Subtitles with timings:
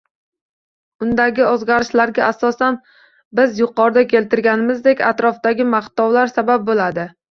[1.07, 2.81] Undagi o`zgarishlarga asosan
[3.43, 7.13] biz yuqorida keltirganimizdek, atrofdagi maqtovlar sabab bo`ladi